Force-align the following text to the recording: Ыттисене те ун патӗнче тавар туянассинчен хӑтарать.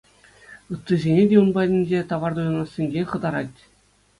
Ыттисене 0.73 1.23
те 1.29 1.35
ун 1.43 1.49
патӗнче 1.55 1.99
тавар 2.09 2.31
туянассинчен 2.35 3.05
хӑтарать. 3.11 3.59